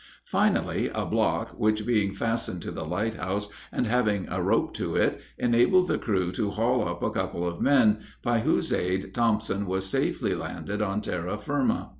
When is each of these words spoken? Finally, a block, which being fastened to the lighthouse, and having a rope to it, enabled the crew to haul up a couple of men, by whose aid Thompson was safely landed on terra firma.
Finally, 0.25 0.89
a 0.95 1.05
block, 1.05 1.49
which 1.59 1.85
being 1.85 2.11
fastened 2.11 2.59
to 2.59 2.71
the 2.71 2.83
lighthouse, 2.83 3.49
and 3.71 3.85
having 3.85 4.27
a 4.29 4.41
rope 4.41 4.73
to 4.73 4.95
it, 4.95 5.21
enabled 5.37 5.87
the 5.87 5.99
crew 5.99 6.31
to 6.31 6.49
haul 6.49 6.87
up 6.87 7.03
a 7.03 7.11
couple 7.11 7.47
of 7.47 7.61
men, 7.61 7.99
by 8.23 8.39
whose 8.39 8.73
aid 8.73 9.13
Thompson 9.13 9.67
was 9.67 9.85
safely 9.85 10.33
landed 10.33 10.81
on 10.81 11.01
terra 11.01 11.37
firma. 11.37 11.89